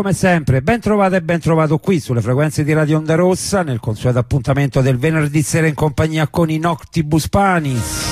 [0.00, 3.80] Come sempre, ben trovato e ben trovato qui sulle frequenze di Radio Onda Rossa nel
[3.80, 8.06] consueto appuntamento del venerdì sera in compagnia con i Noctibus Panis.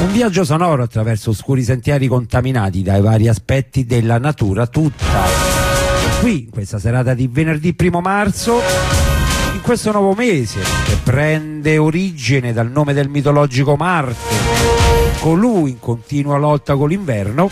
[0.00, 5.04] Un viaggio sonoro attraverso oscuri sentieri contaminati dai vari aspetti della natura tutta.
[6.18, 8.60] Qui, in questa serata di venerdì primo marzo,
[9.54, 14.34] in questo nuovo mese che prende origine dal nome del mitologico Marte,
[15.20, 17.48] colui in continua lotta con l'inverno,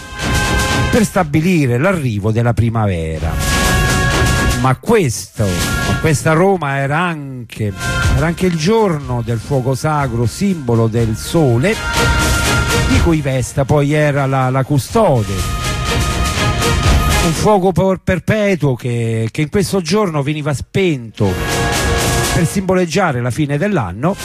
[0.91, 3.31] per stabilire l'arrivo della primavera.
[4.61, 5.47] Ma questo,
[6.01, 7.73] questa Roma era anche,
[8.17, 11.75] era anche il giorno del fuoco sacro, simbolo del sole,
[12.89, 15.33] di cui Vesta poi era la, la custode.
[17.25, 17.73] Un fuoco
[18.03, 21.33] perpetuo che, che in questo giorno veniva spento
[22.35, 24.17] per simboleggiare la fine dell'anno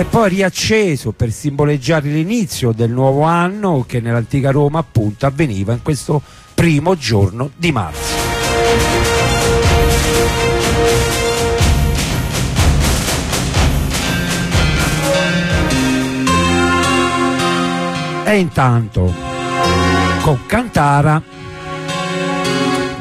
[0.00, 5.82] e poi riacceso per simboleggiare l'inizio del nuovo anno che nell'antica Roma appunto avveniva in
[5.82, 6.22] questo
[6.54, 8.16] primo giorno di marzo.
[18.24, 19.12] E intanto
[20.22, 21.22] con Cantara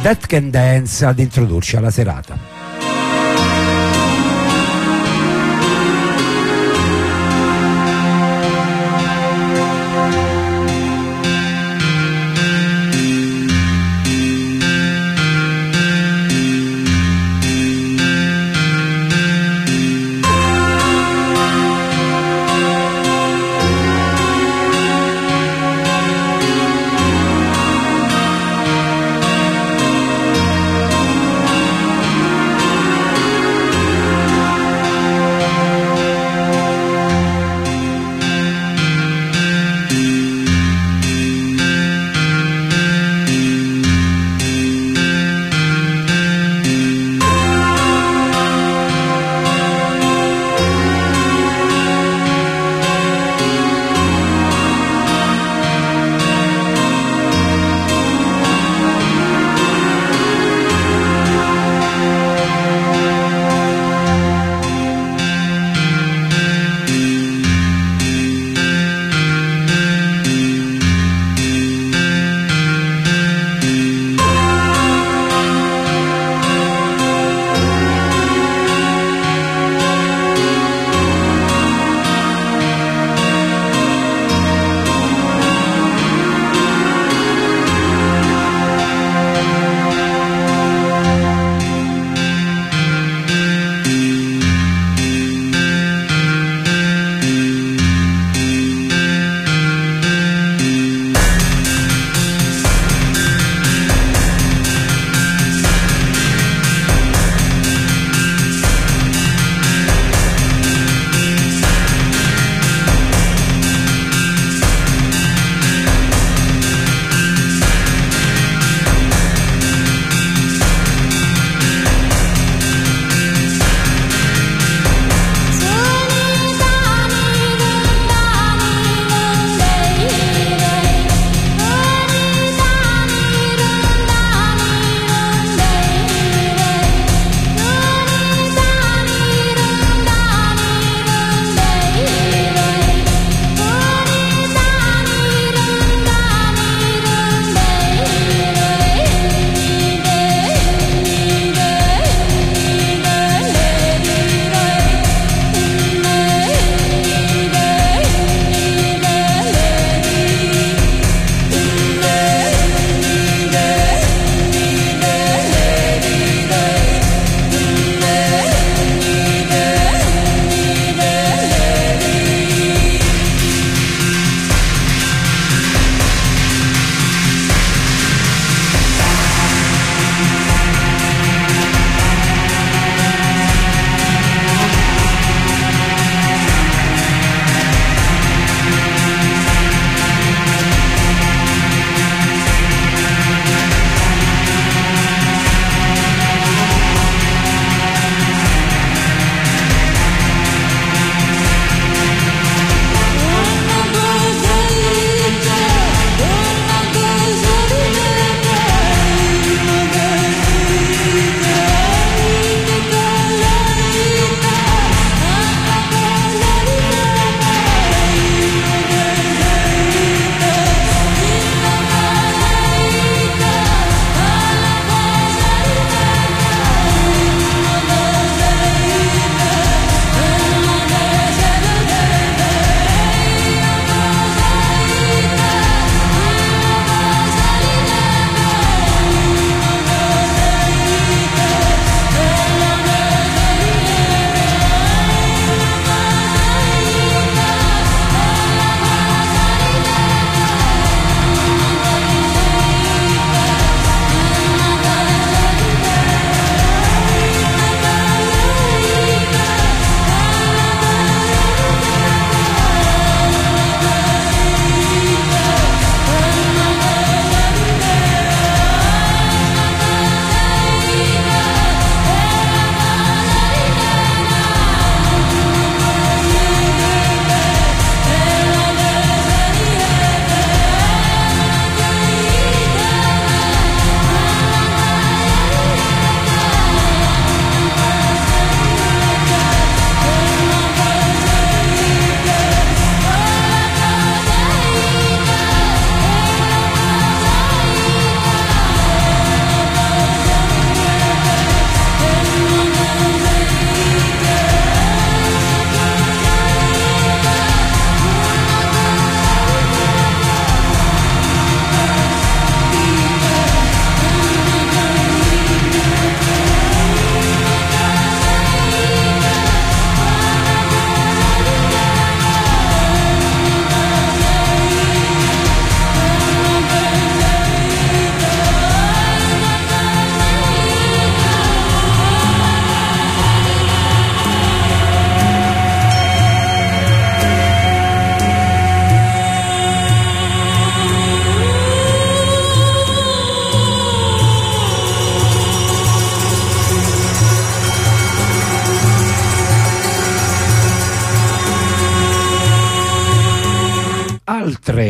[0.02, 2.59] That Can Dance ad introdurci alla serata.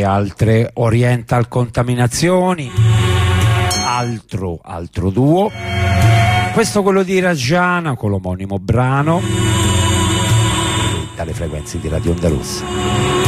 [0.10, 2.72] Altre, oriental contaminazioni,
[3.86, 5.52] altro, altro duo.
[6.54, 9.22] Questo quello di Rajana con l'omonimo brano
[11.16, 13.19] dalle frequenze di Radio Onda Rossa.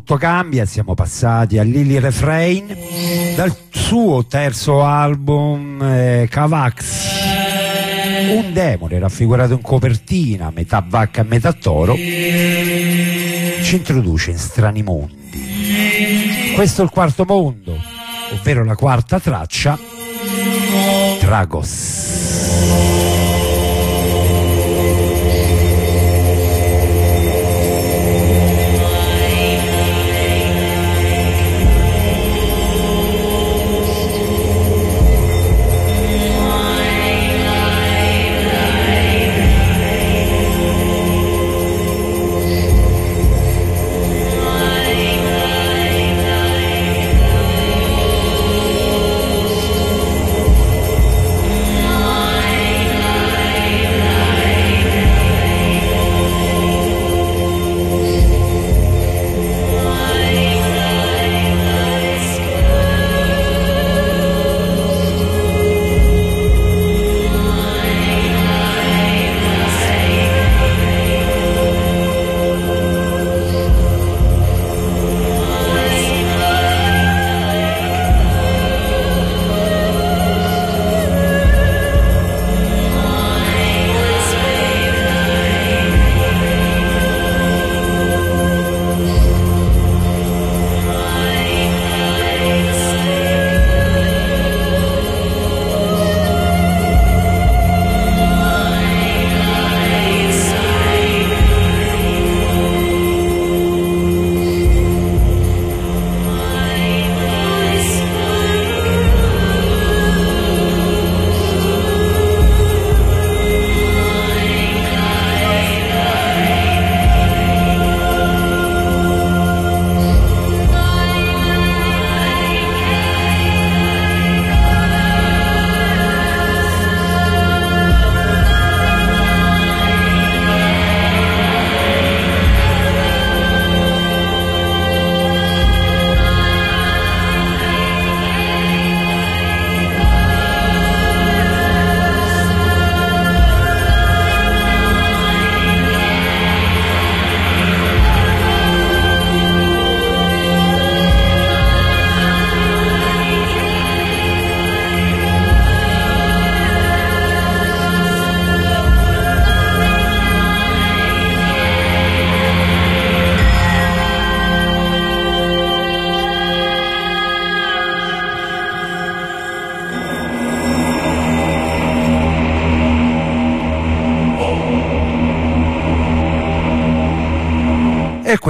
[0.00, 2.74] Tutto cambia, siamo passati a Lily Refrain
[3.36, 7.18] dal suo terzo album eh, Cavax.
[8.34, 16.52] Un demone raffigurato in copertina, metà vacca e metà toro, ci introduce in strani mondi.
[16.54, 17.76] Questo è il quarto mondo,
[18.32, 19.78] ovvero la quarta traccia,
[21.20, 23.09] Dragos.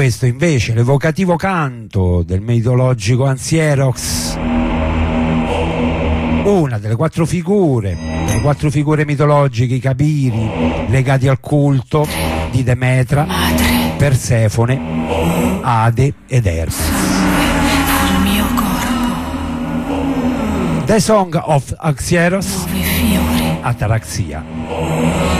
[0.01, 4.35] Questo invece, l'evocativo canto del mitologico Ansierox,
[6.45, 12.09] una delle quattro figure, le quattro figure mitologiche, i capiri legati al culto
[12.51, 13.27] di Demetra,
[13.99, 16.47] Persefone, Ade ed
[18.55, 19.85] corpo,
[20.87, 22.65] The Song of Axieros,
[23.61, 25.40] Ataraxia.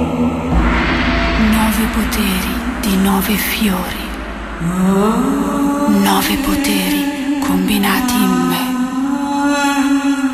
[0.00, 4.08] Nove poteri di nove fiori.
[5.88, 8.68] Nove poteri combinati in me.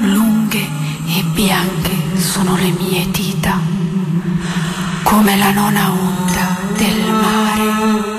[0.06, 0.68] Lunghe
[1.06, 3.58] e bianche sono le mie dita,
[5.02, 8.15] come la nona onda del mare.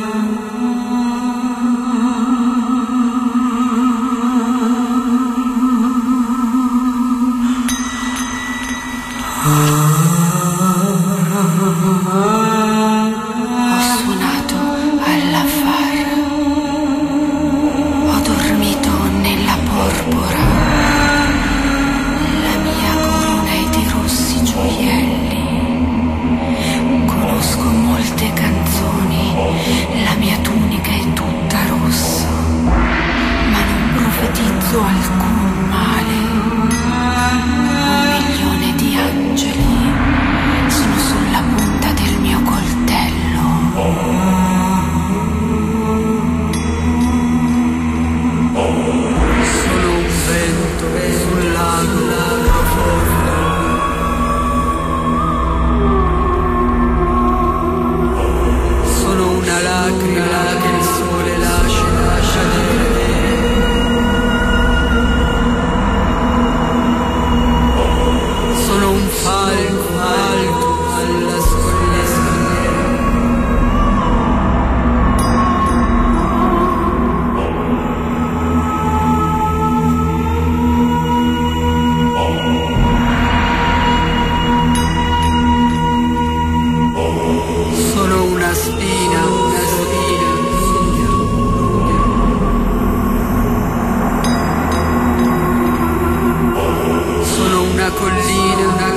[98.29, 98.96] Una collina,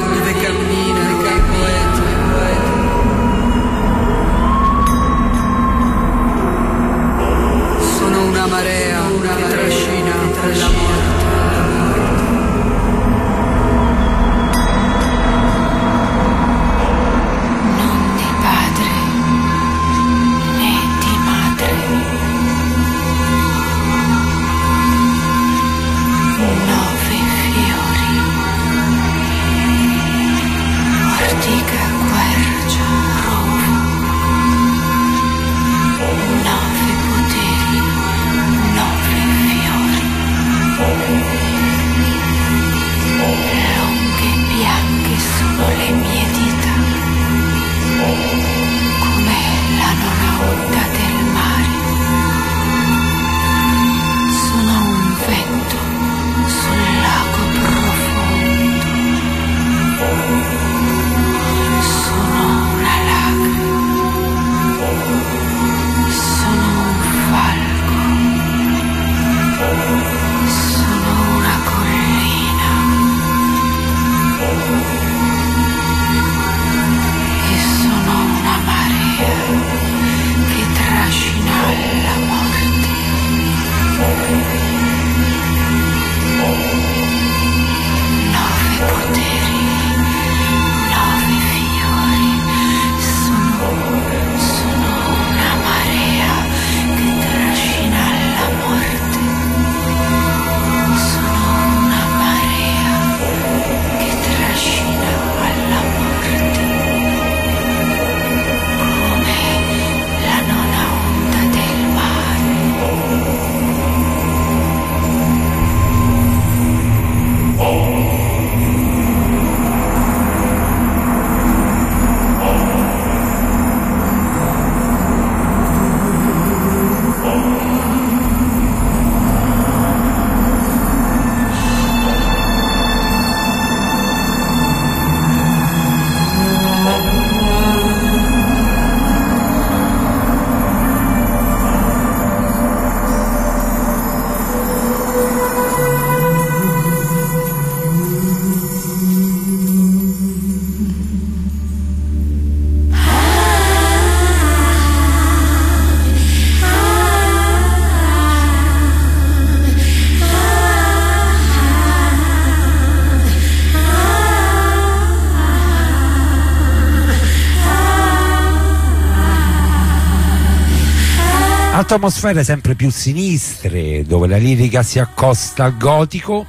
[171.94, 176.46] atmosfere sempre più sinistre, dove la lirica si accosta al gotico.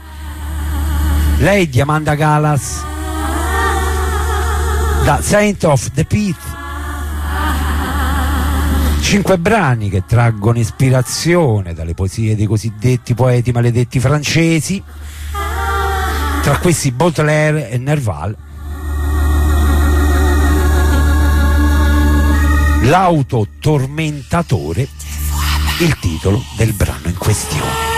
[1.38, 2.84] Lei di Amanda Galas
[5.04, 6.38] da Saint of the Pit.
[9.02, 14.82] Cinque brani che traggono ispirazione dalle poesie dei cosiddetti poeti maledetti francesi,
[16.42, 18.36] tra questi Baudelaire e Nerval.
[22.84, 24.88] L'autotormentatore,
[25.84, 27.91] il titolo del brano in questione.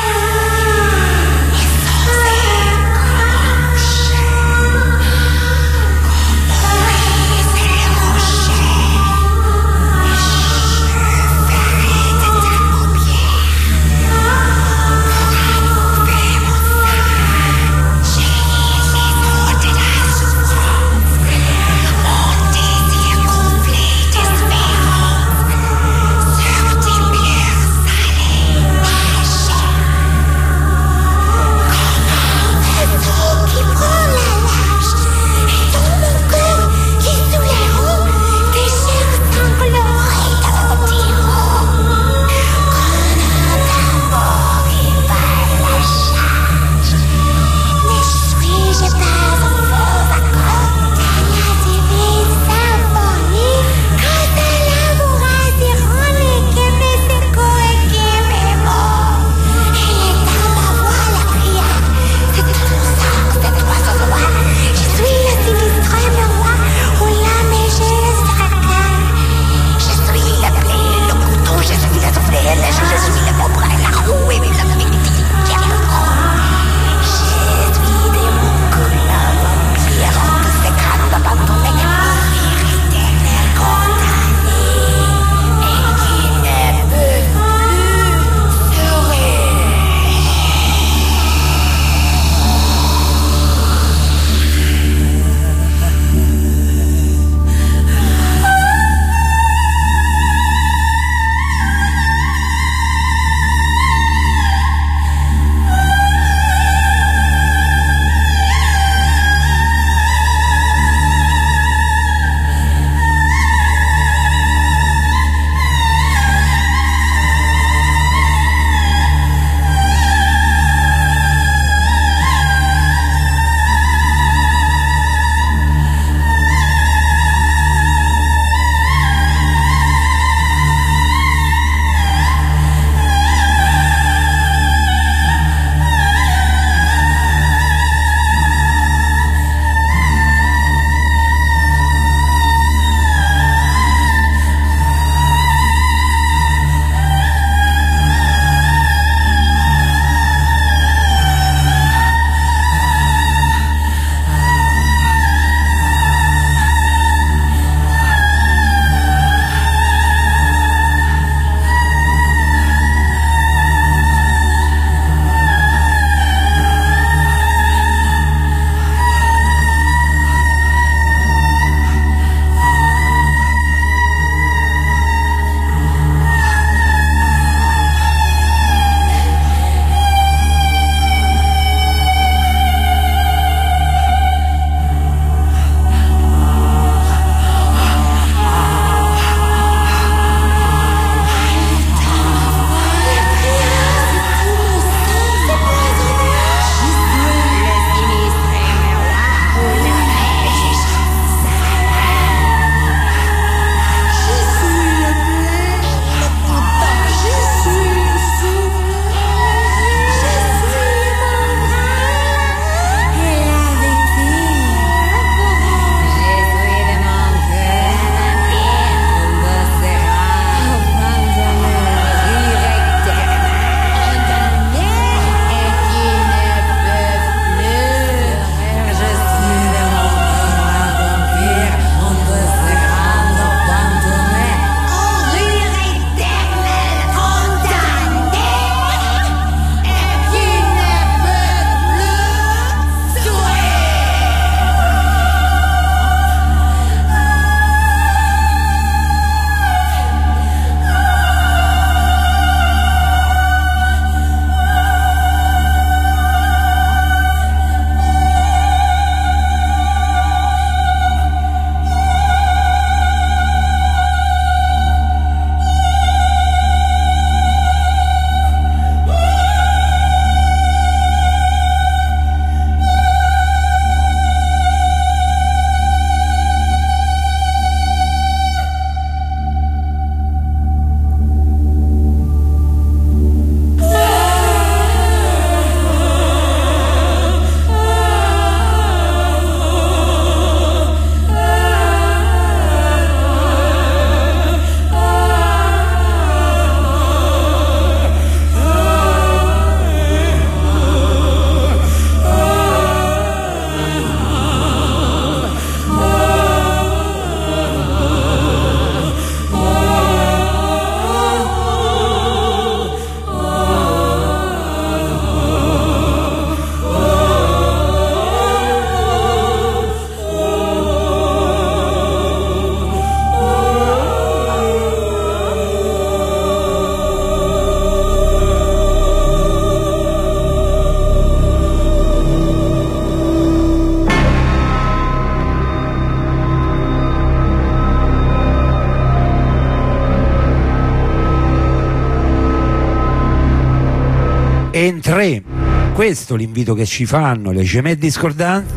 [346.03, 348.73] Questo l'invito che ci fanno le gemelle discordanti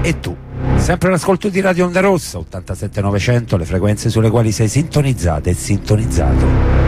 [0.00, 0.36] e tu.
[0.76, 6.85] Sempre l'ascolto di Radio Onda Rossa, 87900, le frequenze sulle quali sei sintonizzata e sintonizzato.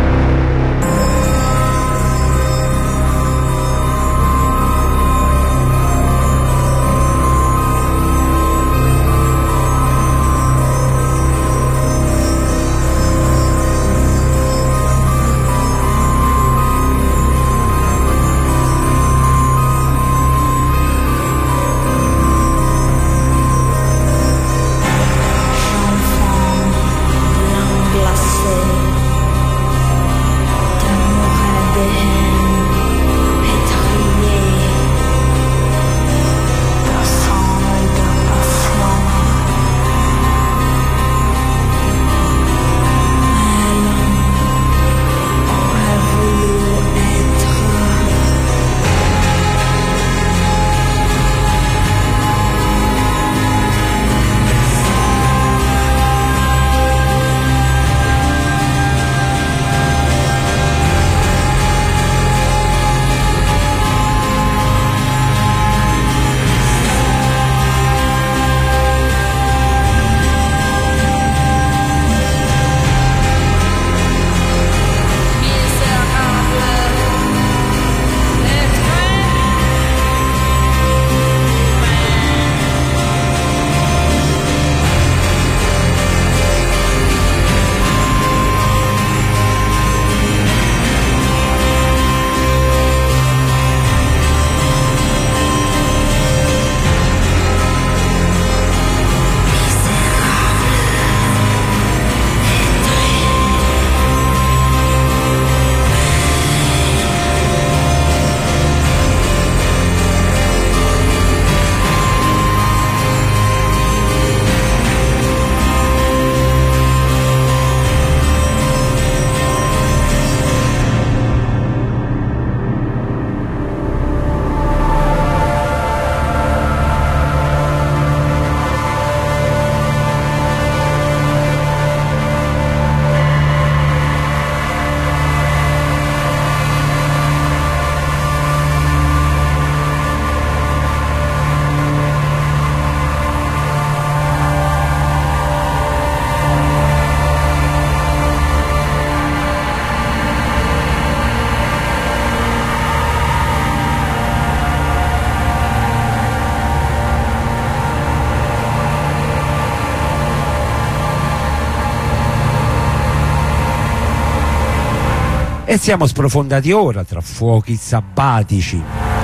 [165.70, 168.82] E siamo sprofondati ora tra fuochi sabbatici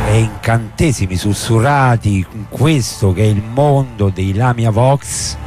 [0.09, 5.39] e incantesimi sussurrati in questo che è il mondo dei Lamia Vox.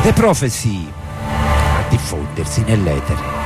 [0.00, 0.90] The Prophecy
[1.28, 3.41] a diffondersi nell'etere.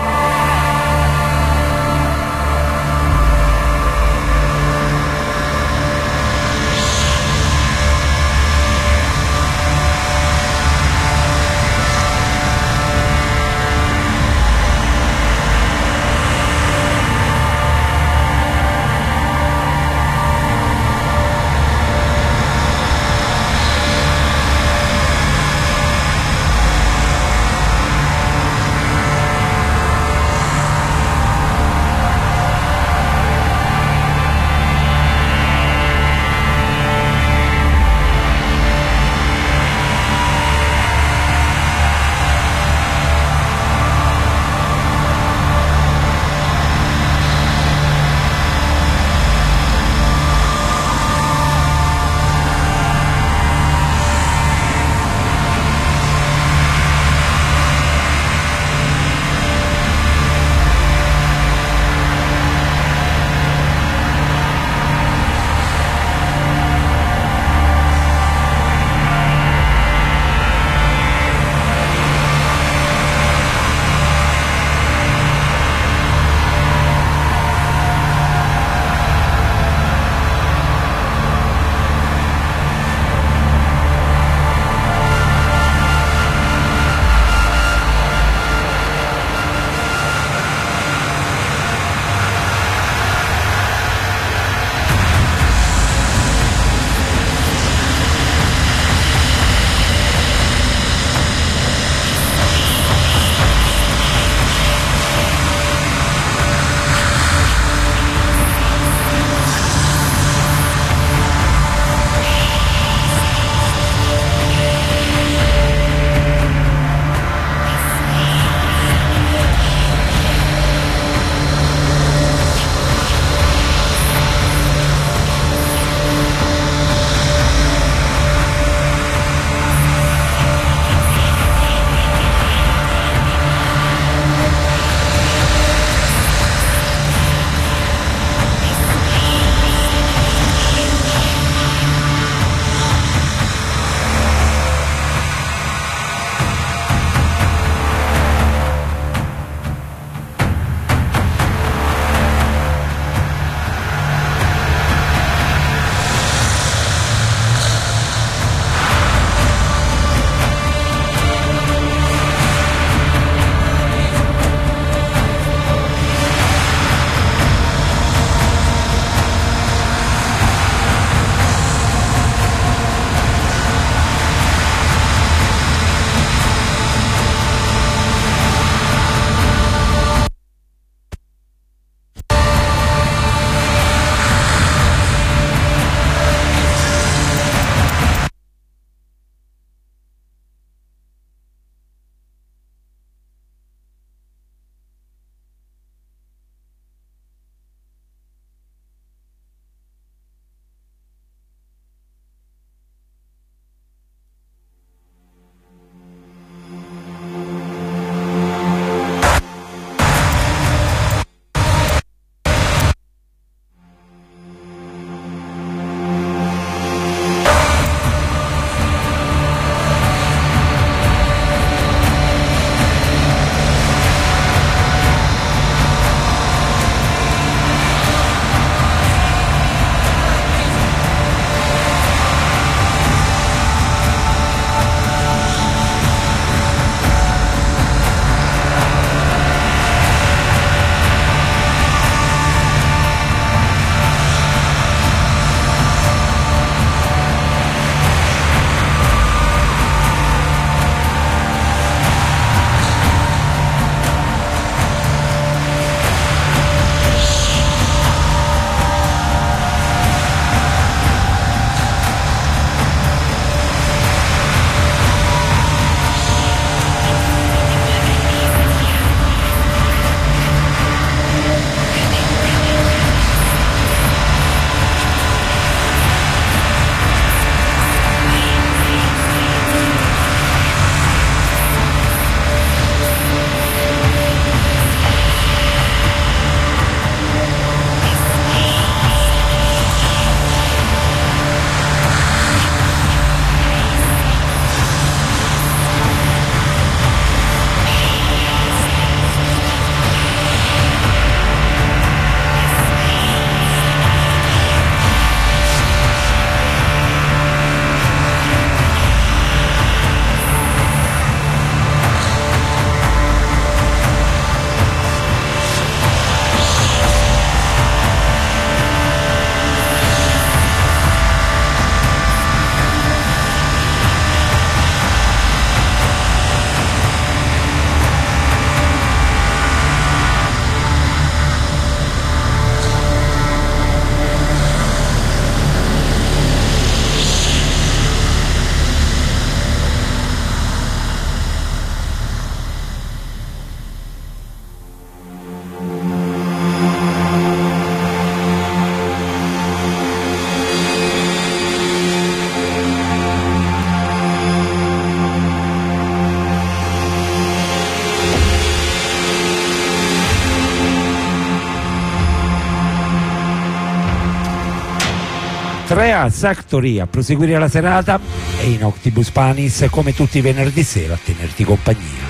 [366.06, 368.20] 3A Factory a proseguire la serata
[368.60, 372.25] e in Octibus Panis come tutti i venerdì sera a tenerti compagnia.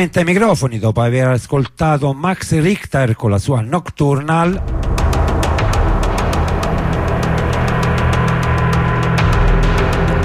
[0.00, 4.62] Nuovamente ai microfoni dopo aver ascoltato Max Richter con la sua Nocturnal.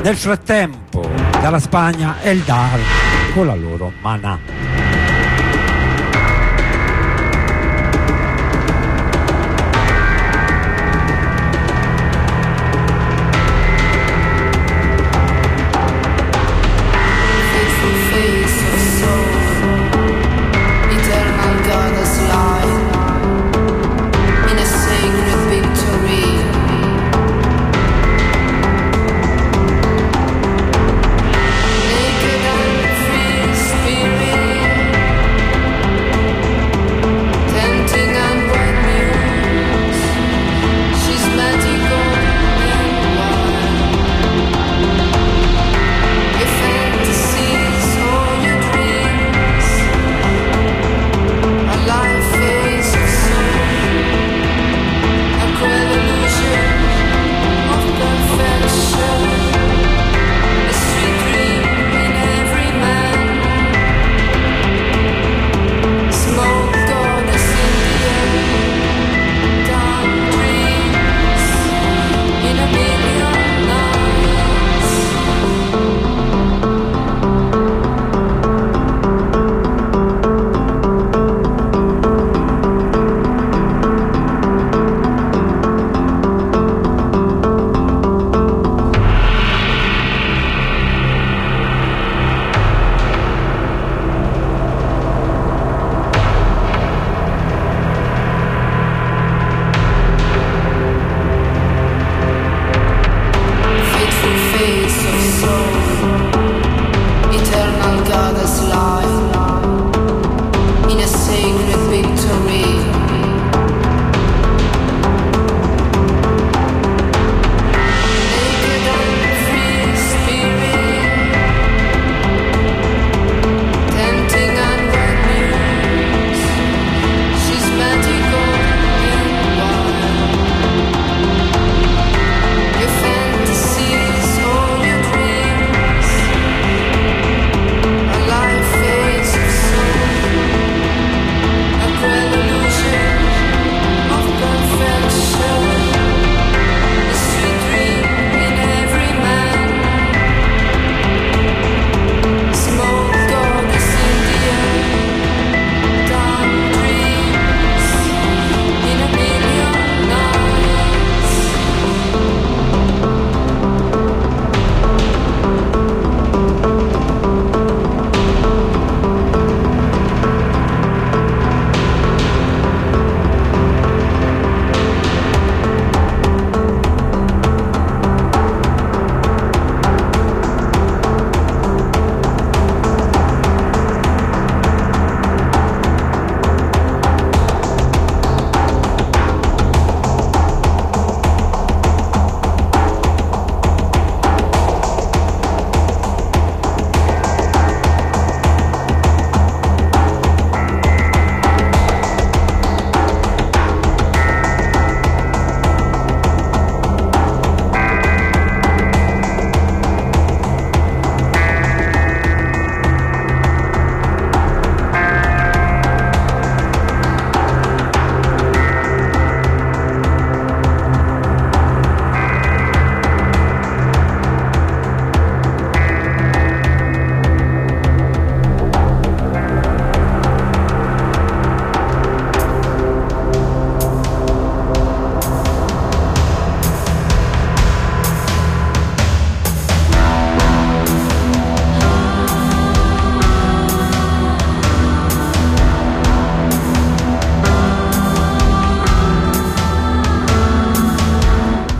[0.02, 1.10] Nel frattempo,
[1.42, 2.80] dalla Spagna, Eldar
[3.34, 4.55] con la loro Mana.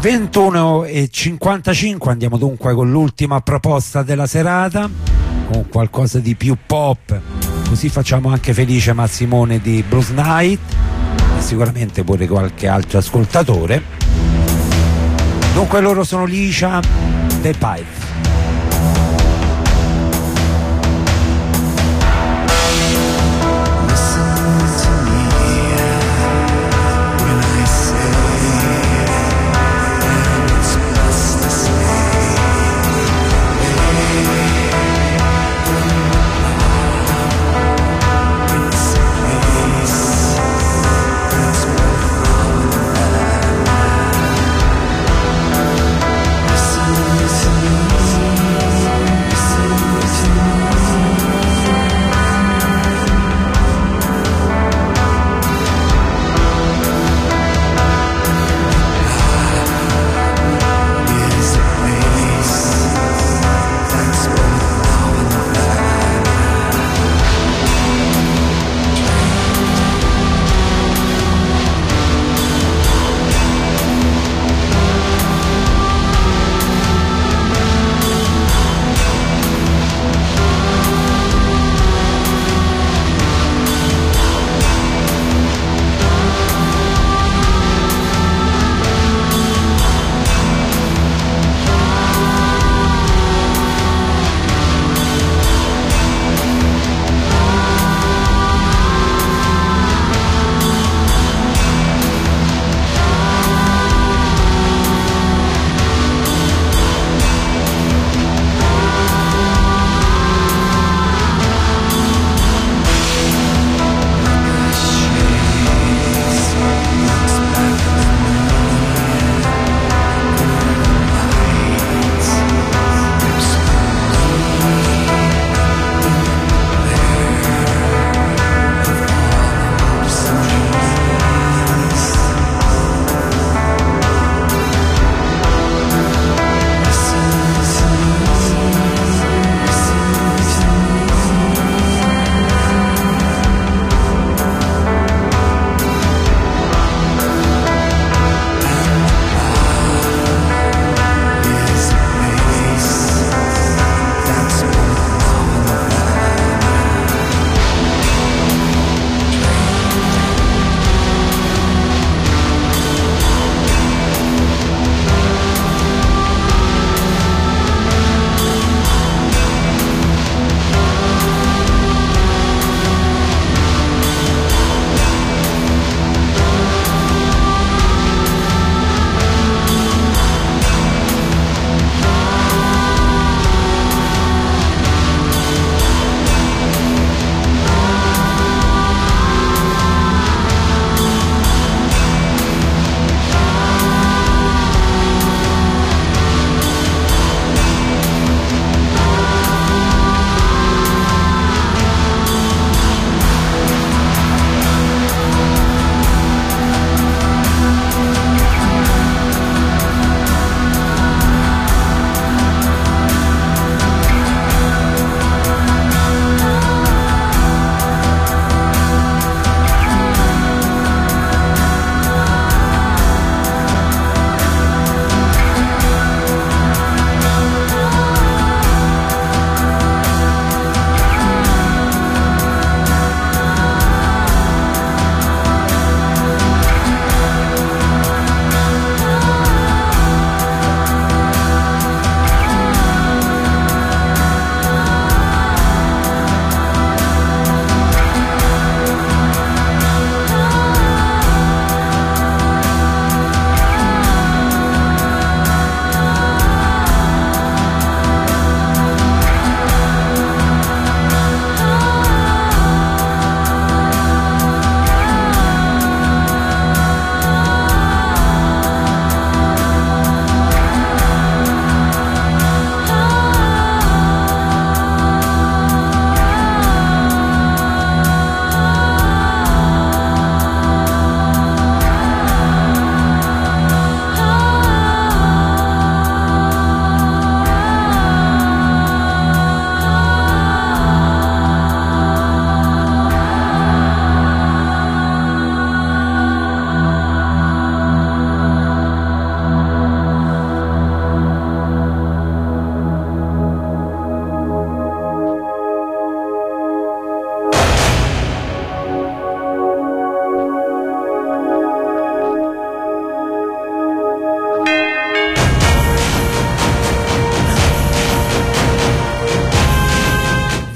[0.06, 4.88] E 55 andiamo dunque con l'ultima proposta della serata
[5.48, 7.20] con qualcosa di più pop.
[7.68, 10.60] Così facciamo anche felice Massimone di Bruce Knight
[11.40, 13.82] e sicuramente pure qualche altro ascoltatore.
[15.56, 16.80] Dunque loro sono Licia
[17.42, 18.05] The Pipe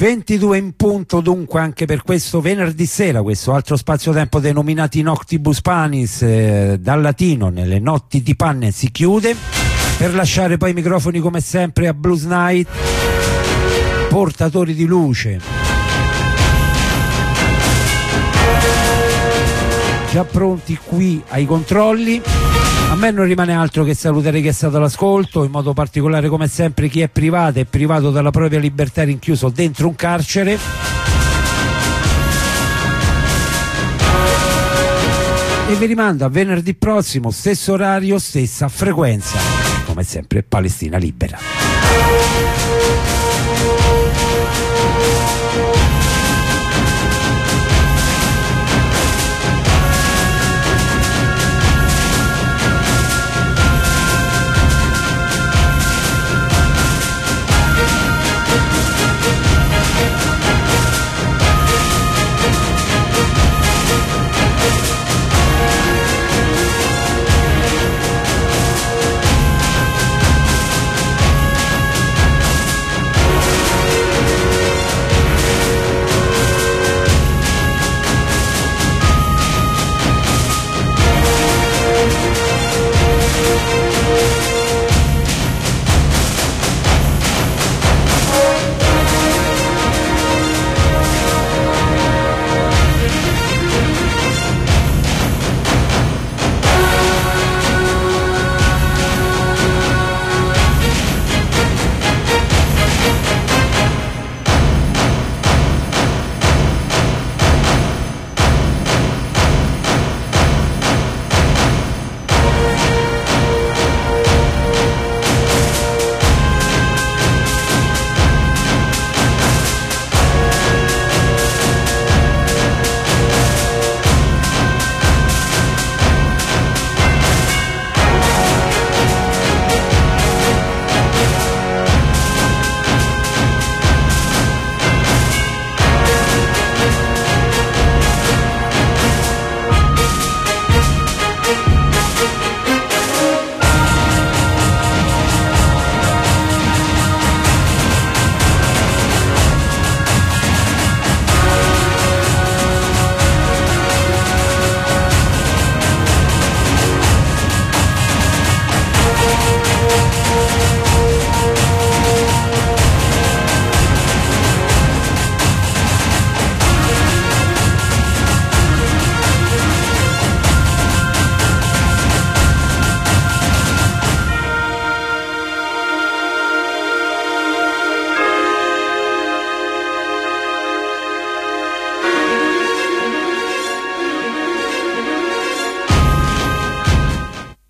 [0.09, 6.23] 22 in punto dunque anche per questo venerdì sera, questo altro spazio-tempo denominati Noctibus Panis
[6.23, 9.35] eh, dal latino nelle notti di panne si chiude
[9.99, 12.67] per lasciare poi i microfoni come sempre a Blues Night,
[14.09, 15.39] portatori di luce.
[20.09, 22.19] Già pronti qui ai controlli.
[22.89, 26.47] A me non rimane altro che salutare chi è stato all'ascolto, in modo particolare come
[26.47, 30.57] sempre chi è privato e privato della propria libertà rinchiuso dentro un carcere.
[35.67, 39.37] E vi rimando a venerdì prossimo, stesso orario, stessa frequenza.
[39.85, 41.37] Come sempre, Palestina Libera.